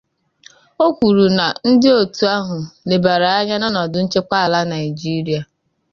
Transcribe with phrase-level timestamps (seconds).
[0.85, 2.57] o kwuru na ndị òtù ahụ
[2.89, 5.41] lebara anya n'ọnọdụ nchekwa ala Nigeria